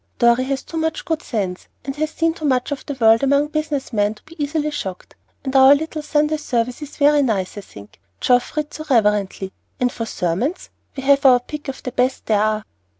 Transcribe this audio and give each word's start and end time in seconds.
Dorry 0.17 0.45
has 0.45 0.63
too 0.63 0.77
much 0.77 1.05
good 1.05 1.21
sense, 1.21 1.67
and 1.85 1.95
has 1.97 2.09
seen 2.09 2.33
too 2.33 2.43
much 2.43 2.71
of 2.71 2.83
the 2.87 2.95
world 2.95 3.21
among 3.21 3.49
business 3.49 3.93
men 3.93 4.15
to 4.15 4.23
be 4.23 4.43
easily 4.43 4.71
shocked. 4.71 5.13
And 5.43 5.55
our 5.55 5.75
little 5.75 6.01
Sunday 6.01 6.37
service 6.37 6.81
is 6.81 6.97
very 6.97 7.21
nice, 7.21 7.55
I 7.55 7.61
think; 7.61 7.99
Geoff 8.19 8.57
reads 8.57 8.77
so 8.77 8.85
reverently, 8.89 9.53
and 9.79 9.91
for 9.91 10.07
sermons, 10.07 10.71
we 10.97 11.03
have 11.03 11.23
our 11.23 11.39
pick 11.39 11.67
of 11.67 11.83
the 11.83 11.91
best 11.91 12.25
there 12.25 12.41
are." 12.41 12.65